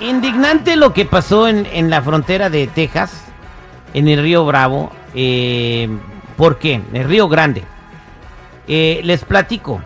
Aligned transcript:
indignante 0.00 0.76
lo 0.76 0.92
que 0.92 1.04
pasó 1.04 1.48
en, 1.48 1.66
en 1.72 1.90
la 1.90 2.02
frontera 2.02 2.50
de 2.50 2.66
Texas, 2.66 3.24
en 3.94 4.08
el 4.08 4.20
río 4.22 4.44
Bravo. 4.44 4.90
Eh, 5.14 5.88
¿Por 6.36 6.58
qué? 6.58 6.74
En 6.74 6.94
el 6.96 7.04
río 7.08 7.28
Grande. 7.28 7.62
Eh, 8.68 9.00
les 9.04 9.24
platico. 9.24 9.80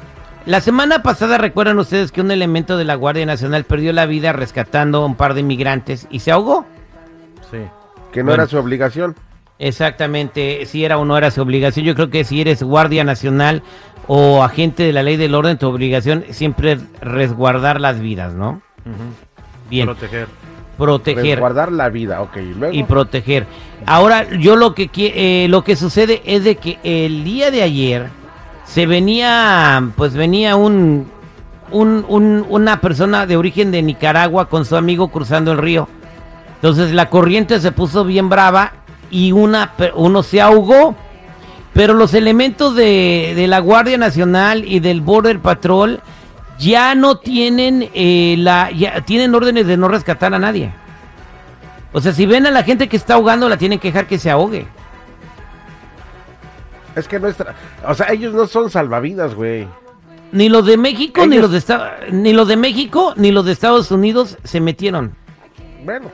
La 0.46 0.60
semana 0.60 1.02
pasada 1.02 1.38
recuerdan 1.38 1.78
ustedes 1.78 2.10
que 2.12 2.20
un 2.20 2.30
elemento 2.30 2.76
de 2.76 2.84
la 2.84 2.94
Guardia 2.94 3.26
Nacional 3.26 3.64
perdió 3.64 3.92
la 3.92 4.06
vida 4.06 4.32
rescatando 4.32 5.02
a 5.02 5.06
un 5.06 5.14
par 5.14 5.34
de 5.34 5.40
inmigrantes 5.40 6.06
y 6.10 6.20
se 6.20 6.32
ahogó. 6.32 6.64
Sí. 7.50 7.58
Que 8.10 8.20
no 8.20 8.30
Bueno. 8.30 8.42
era 8.42 8.50
su 8.50 8.56
obligación. 8.58 9.14
Exactamente, 9.58 10.64
si 10.64 10.84
era 10.84 10.96
o 10.96 11.04
no 11.04 11.18
era 11.18 11.30
su 11.30 11.42
obligación. 11.42 11.84
Yo 11.84 11.94
creo 11.94 12.08
que 12.10 12.24
si 12.24 12.40
eres 12.40 12.62
Guardia 12.62 13.04
Nacional 13.04 13.62
o 14.08 14.42
agente 14.42 14.82
de 14.82 14.92
la 14.94 15.02
ley 15.02 15.18
del 15.18 15.34
orden, 15.34 15.58
tu 15.58 15.68
obligación 15.68 16.24
siempre 16.30 16.72
es 16.72 16.80
resguardar 17.02 17.78
las 17.80 18.00
vidas, 18.00 18.32
¿no? 18.32 18.62
Bien, 19.70 19.86
Proteger. 19.86 20.26
proteger. 20.76 21.38
Guardar 21.38 21.72
la 21.72 21.88
vida, 21.88 22.20
ok. 22.22 22.36
y 22.38 22.54
Luego, 22.54 22.74
y 22.74 22.82
proteger. 22.82 23.46
Ahora, 23.86 24.28
yo 24.38 24.56
lo 24.56 24.74
que 24.74 24.90
eh, 24.94 25.46
lo 25.48 25.62
que 25.64 25.76
sucede 25.76 26.20
es 26.26 26.44
de 26.44 26.56
que 26.56 26.78
el 26.82 27.24
día 27.24 27.50
de 27.50 27.62
ayer 27.62 28.08
se 28.66 28.86
venía, 28.86 29.82
pues 29.96 30.14
venía 30.14 30.56
un, 30.56 31.06
un, 31.70 32.04
un- 32.08 32.44
una 32.48 32.80
persona 32.80 33.26
de 33.26 33.36
origen 33.36 33.70
de 33.70 33.82
Nicaragua 33.82 34.48
con 34.48 34.64
su 34.64 34.76
amigo 34.76 35.08
cruzando 35.08 35.52
el 35.52 35.58
río. 35.58 35.88
Entonces 36.56 36.92
la 36.92 37.08
corriente 37.08 37.58
se 37.60 37.72
puso 37.72 38.04
bien 38.04 38.28
brava 38.28 38.72
y 39.10 39.32
una, 39.32 39.72
uno 39.94 40.22
se 40.22 40.40
ahogó. 40.40 40.94
Pero 41.72 41.94
los 41.94 42.14
elementos 42.14 42.74
de, 42.74 43.32
de 43.36 43.46
la 43.46 43.60
Guardia 43.60 43.96
Nacional 43.96 44.64
y 44.66 44.80
del 44.80 45.00
Border 45.00 45.38
Patrol 45.38 46.00
ya 46.60 46.94
no 46.94 47.16
tienen 47.18 47.90
eh, 47.94 48.36
la, 48.38 48.70
ya 48.70 49.00
tienen 49.00 49.34
órdenes 49.34 49.66
de 49.66 49.76
no 49.76 49.88
rescatar 49.88 50.32
a 50.34 50.38
nadie. 50.38 50.72
O 51.92 52.00
sea, 52.00 52.12
si 52.12 52.26
ven 52.26 52.46
a 52.46 52.52
la 52.52 52.62
gente 52.62 52.88
que 52.88 52.96
está 52.96 53.14
ahogando, 53.14 53.48
la 53.48 53.56
tienen 53.56 53.80
que 53.80 53.88
dejar 53.88 54.06
que 54.06 54.18
se 54.18 54.30
ahogue. 54.30 54.66
es 56.94 57.08
que 57.08 57.18
nuestra. 57.18 57.54
O 57.86 57.94
sea, 57.94 58.12
ellos 58.12 58.34
no 58.34 58.46
son 58.46 58.70
salvavidas, 58.70 59.34
güey. 59.34 59.66
Ni 60.32 60.48
los 60.48 60.64
de 60.66 60.76
México, 60.76 61.26
ni 61.26 61.38
los 61.38 61.50
de 61.50 61.58
Esta- 61.58 61.96
ni 62.12 62.32
los 62.32 62.46
de 62.46 62.56
México, 62.56 63.14
ni 63.16 63.32
los 63.32 63.44
de 63.44 63.52
Estados 63.52 63.90
Unidos 63.90 64.38
se 64.44 64.60
metieron. 64.60 65.14
Bueno, 65.84 66.10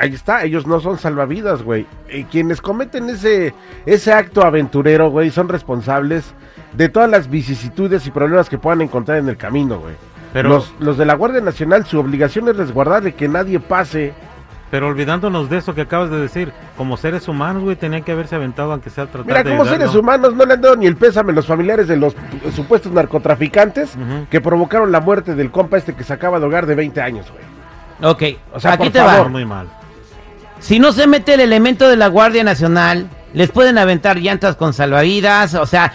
ahí 0.00 0.12
está, 0.12 0.44
ellos 0.44 0.66
no 0.66 0.80
son 0.80 0.98
salvavidas, 0.98 1.62
güey. 1.62 1.86
Y 2.12 2.24
quienes 2.24 2.60
cometen 2.60 3.08
ese, 3.08 3.54
ese 3.86 4.12
acto 4.12 4.42
aventurero, 4.44 5.10
güey, 5.10 5.30
son 5.30 5.48
responsables 5.48 6.34
de 6.76 6.88
todas 6.88 7.10
las 7.10 7.28
vicisitudes 7.30 8.06
y 8.06 8.10
problemas 8.10 8.48
que 8.48 8.58
puedan 8.58 8.80
encontrar 8.82 9.18
en 9.18 9.28
el 9.28 9.36
camino, 9.36 9.78
güey. 9.78 9.94
Pero, 10.32 10.48
Los, 10.48 10.74
los 10.80 10.98
de 10.98 11.04
la 11.04 11.14
Guardia 11.14 11.40
Nacional, 11.40 11.86
su 11.86 11.98
obligación 12.00 12.48
es 12.48 12.56
resguardar 12.56 13.02
de 13.02 13.14
que 13.14 13.28
nadie 13.28 13.60
pase. 13.60 14.12
pero 14.70 14.88
olvidándonos 14.88 15.48
de 15.48 15.58
eso 15.58 15.72
que 15.76 15.82
acabas 15.82 16.10
de 16.10 16.16
decir, 16.20 16.52
como 16.76 16.96
seres 16.96 17.28
humanos, 17.28 17.62
güey, 17.62 17.76
tenían 17.76 18.02
que 18.02 18.10
haberse 18.10 18.34
aventado 18.34 18.72
aunque 18.72 18.90
sea 18.90 19.06
tratar 19.06 19.24
Mira, 19.26 19.44
de 19.44 19.50
como 19.50 19.62
ayudar, 19.62 19.78
seres 19.78 19.94
¿no? 19.94 20.00
humanos 20.00 20.34
no 20.34 20.44
le 20.44 20.54
han 20.54 20.60
dado 20.60 20.74
ni 20.74 20.86
el 20.86 20.96
pésame 20.96 21.30
a 21.30 21.34
los 21.36 21.46
familiares 21.46 21.86
de 21.86 21.96
los 21.96 22.16
supuestos 22.56 22.90
narcotraficantes 22.90 23.94
que 24.28 24.40
provocaron 24.40 24.90
la 24.90 25.00
muerte 25.00 25.36
del 25.36 25.52
compa 25.52 25.76
este 25.76 25.94
que 25.94 26.02
se 26.02 26.12
acaba 26.12 26.40
de 26.40 26.46
hogar 26.46 26.66
de 26.66 26.74
20 26.74 27.00
años, 27.00 27.26
güey. 27.30 28.10
Ok, 28.12 28.38
O 28.52 28.58
sea, 28.58 28.72
aquí 28.72 28.84
por 28.84 28.92
te 28.92 28.98
favor. 28.98 29.26
va. 29.26 29.28
Muy 29.28 29.44
mal. 29.44 29.68
Si 30.58 30.80
no 30.80 30.90
se 30.90 31.06
mete 31.06 31.34
el 31.34 31.40
elemento 31.40 31.88
de 31.88 31.96
la 31.96 32.08
Guardia 32.08 32.42
Nacional, 32.42 33.06
les 33.34 33.50
pueden 33.50 33.76
aventar 33.76 34.18
llantas 34.18 34.56
con 34.56 34.72
salvavidas, 34.72 35.54
o 35.54 35.66
sea, 35.66 35.92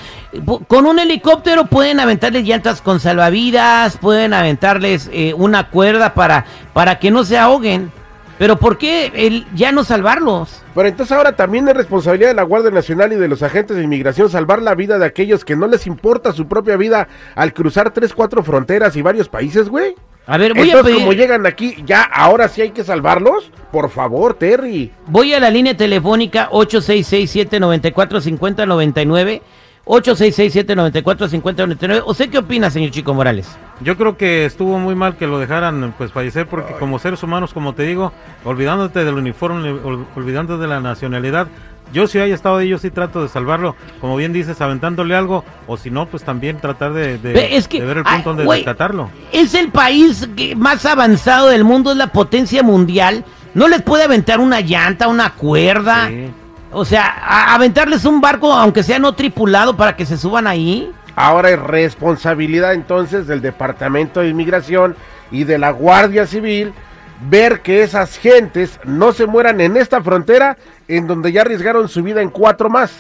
con 0.68 0.86
un 0.86 1.00
helicóptero 1.00 1.66
pueden 1.66 2.00
aventarles 2.00 2.46
llantas 2.46 2.82
con 2.82 3.00
salvavidas, 3.00 3.98
pueden 3.98 4.34
aventarles 4.34 5.10
eh, 5.12 5.34
una 5.34 5.70
cuerda 5.70 6.14
para, 6.14 6.46
para 6.74 7.00
que 7.00 7.10
no 7.10 7.24
se 7.24 7.38
ahoguen. 7.38 7.92
Pero 8.38 8.58
¿por 8.58 8.78
qué 8.78 9.44
ya 9.54 9.74
no 9.74 9.84
salvarlos? 9.84 10.62
Pero 10.74 10.88
entonces 10.88 11.16
ahora 11.16 11.36
también 11.36 11.68
es 11.68 11.76
responsabilidad 11.76 12.30
de 12.30 12.36
la 12.36 12.44
Guardia 12.44 12.72
Nacional 12.72 13.12
y 13.12 13.18
de 13.18 13.28
los 13.28 13.44
agentes 13.44 13.76
de 13.76 13.84
inmigración 13.84 14.30
salvar 14.30 14.62
la 14.62 14.76
vida 14.76 14.98
de 14.98 15.06
aquellos 15.06 15.44
que 15.44 15.58
no 15.58 15.68
les 15.68 15.88
importa 15.88 16.32
su 16.32 16.48
propia 16.48 16.78
vida 16.78 17.10
al 17.36 17.54
cruzar 17.54 17.92
tres, 17.92 18.14
cuatro 18.14 18.42
fronteras 18.42 18.96
y 18.96 19.02
varios 19.02 19.28
países, 19.28 19.68
güey. 19.68 19.94
A 20.32 20.38
ver, 20.38 20.54
voy 20.54 20.70
Entonces, 20.70 20.80
a 20.80 20.84
pedir, 20.94 21.00
como 21.00 21.14
llegan 21.14 21.48
aquí, 21.48 21.78
ya 21.86 22.04
ahora 22.04 22.48
sí 22.48 22.62
hay 22.62 22.70
que 22.70 22.84
salvarlos. 22.84 23.52
Por 23.72 23.90
favor, 23.90 24.36
Terry. 24.36 24.92
voy 25.08 25.34
a 25.34 25.40
la 25.40 25.50
línea 25.50 25.76
telefónica 25.76 26.52
866-794-5099, 26.52 29.42
866-794-5099. 29.86 32.04
¿Usted 32.06 32.30
qué 32.30 32.38
opina, 32.38 32.70
señor 32.70 32.92
Chico 32.92 33.14
Morales? 33.14 33.58
Yo 33.82 33.96
creo 33.98 34.18
que 34.18 34.46
estuvo 34.46 34.78
muy 34.78 34.94
mal 34.96 35.16
que 35.16 35.26
lo 35.26 35.40
dejaran 35.40 35.94
pues 35.98 36.12
fallecer 36.12 36.46
porque 36.48 36.74
como 36.74 37.00
seres 37.00 37.24
humanos, 37.24 37.54
como 37.54 37.74
te 37.74 37.84
digo, 37.84 38.12
olvidándote 38.44 39.06
del 39.06 39.16
uniforme, 39.16 39.72
ol- 39.72 40.06
olvidándote 40.16 40.62
de 40.62 40.68
la 40.68 40.82
nacionalidad, 40.82 41.48
yo 41.94 42.08
si 42.08 42.20
haya 42.20 42.36
estado 42.36 42.58
ahí, 42.58 42.70
yo 42.70 42.78
sí 42.78 42.92
trato 42.92 43.22
de 43.22 43.30
salvarlo, 43.30 43.76
como 44.02 44.16
bien 44.16 44.34
dices, 44.34 44.60
aventándole 44.62 45.16
algo, 45.16 45.44
o 45.68 45.78
si 45.78 45.90
no, 45.92 46.06
pues 46.08 46.24
también 46.24 46.58
tratar 46.58 46.94
de, 46.94 47.18
de- 47.18 47.34
Ve, 47.34 47.56
es 47.58 47.68
que, 47.68 47.80
de 47.80 47.86
ver 47.86 47.98
el 47.98 48.04
ay, 48.06 48.16
punto 48.18 48.30
donde 48.30 48.46
güey, 48.46 48.60
rescatarlo. 48.60 49.10
Es 49.32 49.54
el 49.54 49.70
país 49.70 50.28
que- 50.36 50.56
más 50.56 50.86
avanzado 50.86 51.48
del 51.48 51.64
mundo, 51.64 51.92
es 51.92 51.98
la 51.98 52.08
potencia 52.08 52.64
mundial. 52.64 53.24
No 53.54 53.68
les 53.68 53.82
puede 53.82 54.04
aventar 54.04 54.40
una 54.40 54.62
llanta, 54.62 55.08
una 55.08 55.34
cuerda. 55.34 56.08
Sí. 56.10 56.30
O 56.72 56.86
sea, 56.86 57.06
a- 57.08 57.56
aventarles 57.56 58.06
un 58.06 58.22
barco, 58.22 58.54
aunque 58.54 58.84
sea 58.84 59.00
no 59.00 59.14
tripulado, 59.14 59.76
para 59.76 59.96
que 59.96 60.06
se 60.06 60.18
suban 60.18 60.46
ahí. 60.46 60.92
Ahora 61.16 61.50
es 61.50 61.60
responsabilidad 61.60 62.74
entonces 62.74 63.28
del 63.28 63.42
Departamento 63.42 64.20
de 64.22 64.30
Inmigración 64.30 64.96
y 65.32 65.44
de 65.44 65.58
la 65.58 65.72
Guardia 65.72 66.26
Civil 66.28 66.72
ver 67.22 67.62
que 67.62 67.84
esas 67.84 68.18
gentes 68.18 68.80
no 68.86 69.12
se 69.12 69.26
mueran 69.26 69.60
en 69.62 69.76
esta 69.78 70.02
frontera 70.02 70.58
en 70.88 71.08
donde 71.08 71.32
ya 71.32 71.42
arriesgaron 71.42 71.88
su 71.90 72.02
vida 72.04 72.22
en 72.22 72.30
cuatro 72.30 72.70
más. 72.70 72.92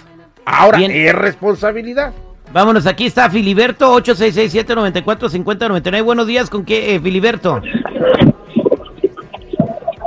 Ahora 0.46 0.78
Bien. 0.80 0.91
es 0.91 1.13
responsabilidad. 1.16 2.13
Vámonos, 2.52 2.88
aquí 2.88 3.06
está 3.06 3.30
Filiberto, 3.30 3.96
866-794-5099. 4.02 6.03
Buenos 6.03 6.25
días, 6.28 6.50
¿con 6.50 6.66
qué, 6.66 6.96
eh, 6.96 7.00
Filiberto? 7.00 7.62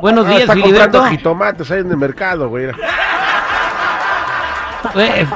Buenos 0.01 0.27
Ah, 0.27 0.31
días, 0.31 0.41
está 0.43 0.55
Filiberto. 0.55 0.99
comprando 0.99 1.17
jitomates 1.17 1.71
ahí 1.71 1.81
en 1.81 1.91
el 1.93 1.97
mercado, 1.97 2.49
güey. 2.49 2.67
Eh, 4.97 5.27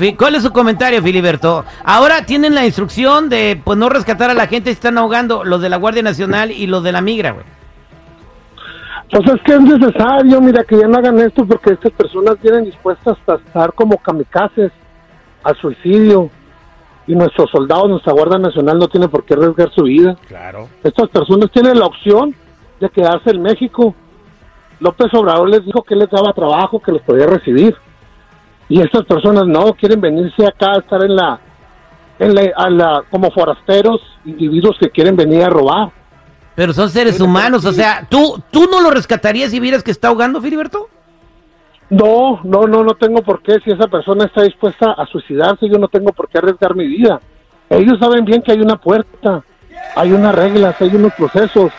eh, 0.00 0.16
¿Cuál 0.16 0.34
es 0.34 0.42
su 0.42 0.50
comentario, 0.52 1.00
Filiberto? 1.00 1.64
Ahora 1.84 2.26
tienen 2.26 2.54
la 2.56 2.66
instrucción 2.66 3.28
de 3.28 3.60
pues 3.62 3.78
no 3.78 3.88
rescatar 3.88 4.30
a 4.30 4.34
la 4.34 4.48
gente, 4.48 4.70
están 4.70 4.98
ahogando 4.98 5.44
los 5.44 5.62
de 5.62 5.68
la 5.68 5.76
Guardia 5.76 6.02
Nacional 6.02 6.50
y 6.50 6.66
los 6.66 6.82
de 6.82 6.90
la 6.92 7.00
Migra, 7.00 7.30
güey. 7.30 7.44
Pues 9.10 9.22
es 9.34 9.42
que 9.42 9.52
es 9.54 9.60
necesario, 9.60 10.40
mira, 10.40 10.64
que 10.64 10.78
ya 10.78 10.88
no 10.88 10.98
hagan 10.98 11.18
esto 11.20 11.46
porque 11.46 11.74
estas 11.74 11.92
personas 11.92 12.40
vienen 12.42 12.64
dispuestas 12.64 13.16
a 13.28 13.34
estar 13.34 13.72
como 13.74 13.96
kamikazes 13.98 14.72
al 15.42 15.56
suicidio. 15.56 16.30
Y 17.06 17.14
nuestros 17.14 17.50
soldados, 17.50 17.90
nuestra 17.90 18.14
Guardia 18.14 18.38
Nacional 18.38 18.78
no 18.78 18.88
tiene 18.88 19.08
por 19.08 19.24
qué 19.24 19.34
arriesgar 19.34 19.70
su 19.74 19.82
vida. 19.82 20.16
Claro. 20.26 20.68
Estas 20.82 21.10
personas 21.10 21.50
tienen 21.50 21.78
la 21.78 21.84
opción 21.86 22.34
de 22.80 22.88
quedarse 22.88 23.30
en 23.30 23.42
México. 23.42 23.94
López 24.80 25.12
Obrador 25.12 25.48
les 25.50 25.64
dijo 25.64 25.82
que 25.82 25.94
les 25.94 26.08
daba 26.10 26.32
trabajo, 26.32 26.80
que 26.80 26.92
los 26.92 27.02
podía 27.02 27.26
recibir. 27.26 27.76
Y 28.70 28.80
estas 28.80 29.04
personas 29.04 29.44
no, 29.46 29.74
quieren 29.74 30.00
venirse 30.00 30.46
acá 30.46 30.72
a 30.72 30.78
estar 30.78 31.04
en 31.04 31.14
la, 31.14 31.38
en 32.18 32.34
la, 32.34 32.42
a 32.56 32.70
la- 32.70 33.02
como 33.10 33.30
forasteros, 33.30 34.00
individuos 34.24 34.76
que 34.80 34.88
quieren 34.88 35.14
venir 35.14 35.42
a 35.44 35.50
robar. 35.50 35.90
Pero 36.54 36.72
son 36.72 36.88
seres 36.88 37.14
Pero 37.14 37.24
humanos, 37.24 37.64
o 37.64 37.72
sea, 37.72 38.06
¿tú, 38.08 38.40
¿tú 38.50 38.66
no 38.70 38.80
lo 38.80 38.90
rescatarías 38.90 39.50
si 39.50 39.60
vieras 39.60 39.82
que 39.82 39.90
está 39.90 40.08
ahogando, 40.08 40.40
Filiberto? 40.40 40.88
No, 41.90 42.40
no, 42.44 42.66
no, 42.66 42.84
no 42.84 42.94
tengo 42.94 43.22
por 43.22 43.42
qué. 43.42 43.58
Si 43.64 43.70
esa 43.70 43.88
persona 43.88 44.24
está 44.24 44.42
dispuesta 44.42 44.92
a 44.92 45.06
suicidarse, 45.06 45.68
yo 45.68 45.78
no 45.78 45.88
tengo 45.88 46.12
por 46.12 46.28
qué 46.28 46.38
arriesgar 46.38 46.74
mi 46.74 46.86
vida. 46.86 47.20
Ellos 47.68 47.98
saben 47.98 48.24
bien 48.24 48.42
que 48.42 48.52
hay 48.52 48.60
una 48.60 48.76
puerta, 48.76 49.42
hay 49.96 50.12
unas 50.12 50.34
reglas, 50.34 50.80
hay 50.80 50.94
unos 50.94 51.12
procesos. 51.14 51.72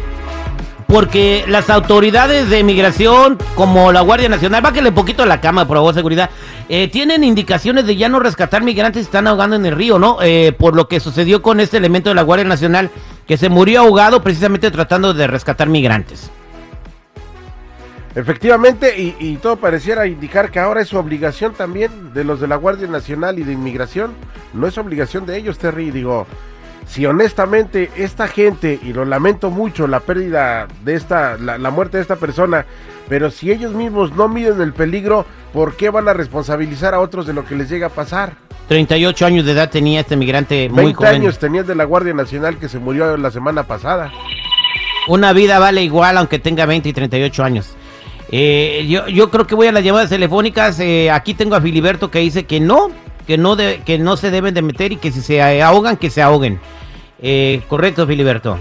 porque 0.88 1.44
las 1.50 1.70
autoridades 1.70 2.50
de 2.50 2.64
migración, 2.64 3.38
como 3.56 3.92
la 3.92 4.00
Guardia 4.00 4.30
Nacional, 4.30 4.62
báquele 4.62 4.94
poquito 4.94 5.26
la 5.26 5.42
cama, 5.42 5.68
por 5.68 5.76
favor, 5.76 5.94
seguridad, 5.94 6.30
eh, 6.70 6.88
tienen 6.88 7.26
indicaciones 7.26 7.86
de 7.86 7.98
ya 7.98 8.08
no 8.08 8.22
rescatar 8.22 8.64
migrantes 8.64 9.02
están 9.02 9.28
ahogando 9.28 9.58
en 9.58 9.66
el 9.66 9.76
río, 9.76 10.00
¿no? 10.00 10.20
Eh, 10.22 10.54
por 10.58 10.78
lo 10.78 10.88
que 10.88 11.02
sucedió 11.02 11.42
con 11.42 11.60
este 11.60 11.76
elemento 11.76 12.10
de 12.10 12.16
la 12.16 12.22
Guardia 12.22 12.48
Nacional, 12.48 12.90
que 13.28 13.36
se 13.36 13.50
murió 13.50 13.82
ahogado 13.82 14.24
precisamente 14.24 14.72
tratando 14.72 15.14
de 15.14 15.28
rescatar 15.28 15.68
migrantes. 15.68 16.32
Efectivamente, 18.18 19.00
y, 19.00 19.16
y 19.20 19.36
todo 19.38 19.58
pareciera 19.58 20.08
indicar 20.08 20.50
que 20.50 20.60
ahora 20.60 20.82
es 20.82 20.88
su 20.88 20.98
obligación 20.98 21.54
también 21.54 22.16
de 22.16 22.24
los 22.24 22.40
de 22.40 22.48
la 22.48 22.56
Guardia 22.56 22.88
Nacional 22.88 23.38
y 23.38 23.44
de 23.44 23.54
Inmigración. 23.54 24.14
No 24.54 24.66
es 24.66 24.76
obligación 24.80 25.28
de 25.28 25.38
ellos, 25.38 25.60
Terry. 25.60 25.92
Digo, 25.92 26.26
si 26.88 27.06
honestamente 27.06 27.92
esta 27.96 28.28
gente, 28.28 28.80
y 28.82 28.92
lo 28.92 29.06
lamento 29.06 29.52
mucho, 29.52 29.86
la 29.86 30.00
pérdida 30.00 30.68
de 30.84 30.96
esta, 30.96 31.38
la, 31.38 31.60
la 31.60 31.70
muerte 31.70 31.98
de 31.98 32.02
esta 32.02 32.16
persona, 32.16 32.66
pero 33.08 33.30
si 33.30 33.52
ellos 33.52 33.74
mismos 33.76 34.12
no 34.16 34.28
miden 34.28 34.62
el 34.62 34.74
peligro, 34.74 35.28
¿por 35.54 35.76
qué 35.76 35.92
van 35.92 36.08
a 36.08 36.14
responsabilizar 36.14 36.96
a 36.96 37.00
otros 37.00 37.28
de 37.28 37.34
lo 37.34 37.46
que 37.46 37.54
les 37.54 37.70
llega 37.70 37.86
a 37.86 37.92
pasar? 37.92 38.34
38 38.68 39.28
años 39.28 39.46
de 39.46 39.52
edad 39.52 39.70
tenía 39.70 40.00
este 40.00 40.18
migrante 40.18 40.70
muy 40.70 40.86
20 40.86 40.96
joven. 40.96 41.16
años 41.22 41.38
tenía 41.38 41.62
de 41.62 41.76
la 41.76 41.84
Guardia 41.84 42.16
Nacional 42.16 42.58
que 42.58 42.68
se 42.68 42.80
murió 42.80 43.16
la 43.16 43.30
semana 43.30 43.62
pasada. 43.62 44.12
Una 45.08 45.34
vida 45.34 45.60
vale 45.60 45.84
igual 45.84 46.18
aunque 46.18 46.40
tenga 46.40 46.66
20 46.66 46.90
y 46.90 46.94
38 46.94 47.44
años. 47.44 47.78
Eh, 48.32 48.86
yo, 48.90 49.08
yo 49.08 49.30
creo 49.30 49.48
que 49.48 49.56
voy 49.56 49.68
a 49.68 49.72
las 49.72 49.84
llamadas 49.84 50.10
telefónicas. 50.10 50.80
eh, 50.80 51.10
aquí 51.12 51.34
tengo 51.34 51.56
a 51.56 51.62
Filiberto 51.62 52.12
que 52.12 52.20
dice 52.20 52.46
que 52.46 52.60
no, 52.60 52.90
que 53.26 53.38
no, 53.38 53.56
de- 53.56 53.82
que 53.86 53.98
no 53.98 54.18
se 54.18 54.32
deben 54.32 54.54
de 54.54 54.62
meter 54.62 54.92
y 54.92 54.98
que 54.98 55.12
si 55.12 55.22
se 55.22 55.42
ahogan, 55.62 55.98
que 55.98 56.10
se 56.10 56.22
ahoguen. 56.22 56.60
Eh, 57.22 57.62
correcto, 57.68 58.06
Filiberto. 58.06 58.58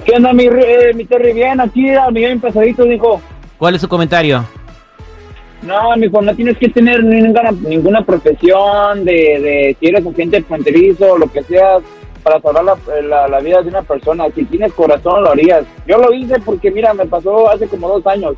¿Qué 0.05 0.15
onda, 0.15 0.31
mi, 0.33 0.45
eh, 0.45 0.93
mi 0.93 1.05
Terry? 1.05 1.33
Bien, 1.33 1.59
aquí 1.59 1.89
a 1.89 2.09
mi 2.11 2.19
bien 2.21 2.39
pasadito, 2.39 2.83
dijo. 2.83 3.21
¿Cuál 3.57 3.75
es 3.75 3.81
su 3.81 3.89
comentario? 3.89 4.45
No, 5.63 5.97
mijo, 5.97 6.21
no 6.21 6.35
tienes 6.35 6.57
que 6.57 6.69
tener 6.69 7.03
ninguna, 7.03 7.51
ninguna 7.51 8.05
profesión 8.05 9.03
de, 9.03 9.13
de 9.13 9.75
si 9.79 9.87
eres 9.87 10.05
agente 10.05 10.43
fronterizo 10.43 11.13
o 11.13 11.17
lo 11.17 11.31
que 11.31 11.41
seas 11.43 11.81
para 12.25 12.41
salvar 12.41 12.63
la, 12.65 12.75
la, 13.03 13.27
la 13.27 13.39
vida 13.39 13.61
de 13.61 13.69
una 13.69 13.83
persona. 13.83 14.25
Si 14.33 14.43
tienes 14.45 14.73
corazón, 14.73 15.23
lo 15.23 15.29
harías. 15.29 15.63
Yo 15.85 15.97
lo 15.99 16.11
hice 16.11 16.39
porque, 16.43 16.71
mira, 16.71 16.91
me 16.95 17.05
pasó 17.05 17.47
hace 17.49 17.67
como 17.67 17.87
dos 17.87 18.05
años. 18.07 18.33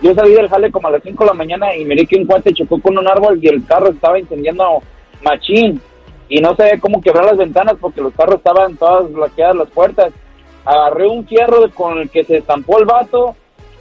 Yo 0.00 0.14
salí 0.14 0.32
del 0.32 0.48
jale 0.48 0.70
como 0.72 0.88
a 0.88 0.92
las 0.92 1.02
5 1.02 1.22
de 1.22 1.28
la 1.28 1.34
mañana 1.34 1.76
y 1.76 1.84
miré 1.84 2.06
que 2.06 2.16
un 2.16 2.24
cuate 2.26 2.52
chocó 2.54 2.80
con 2.80 2.96
un 2.96 3.06
árbol 3.06 3.38
y 3.42 3.48
el 3.48 3.64
carro 3.66 3.90
estaba 3.90 4.18
incendiando 4.18 4.82
machín. 5.22 5.80
Y 6.28 6.40
no 6.40 6.56
sabía 6.56 6.80
cómo 6.80 7.00
quebrar 7.02 7.26
las 7.26 7.36
ventanas 7.36 7.76
porque 7.80 8.00
los 8.00 8.12
carros 8.14 8.36
estaban 8.36 8.76
todas 8.76 9.12
bloqueadas 9.12 9.56
las 9.56 9.70
puertas. 9.70 10.12
Agarré 10.64 11.06
un 11.06 11.26
fierro 11.26 11.70
con 11.74 11.98
el 11.98 12.10
que 12.10 12.24
se 12.24 12.38
estampó 12.38 12.78
el 12.78 12.86
vato 12.86 13.36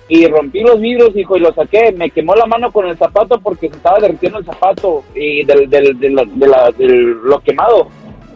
y 0.08 0.28
rompí 0.28 0.62
los 0.62 0.80
vidrios, 0.80 1.16
hijo, 1.16 1.36
y 1.38 1.40
lo 1.40 1.52
saqué. 1.54 1.92
Me 1.94 2.12
quemó 2.12 2.36
la 2.36 2.46
mano 2.46 2.72
con 2.72 2.86
el 2.88 2.96
zapato 2.98 3.40
porque 3.40 3.70
se 3.70 3.76
estaba 3.78 4.00
derritiendo 4.00 4.38
el 4.40 4.46
zapato 4.46 5.04
y 5.16 5.44
del, 5.46 5.68
del, 5.70 5.98
del, 6.00 6.16
de 6.40 6.48
la- 6.48 6.72
del- 6.78 7.14
lo 7.24 7.40
quemado. 7.40 7.88